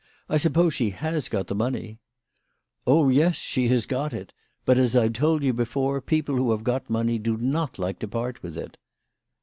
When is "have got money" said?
6.53-7.19